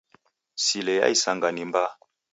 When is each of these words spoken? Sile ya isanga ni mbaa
Sile 0.65 0.93
ya 0.99 1.07
isanga 1.15 1.47
ni 1.51 1.63
mbaa 1.69 1.93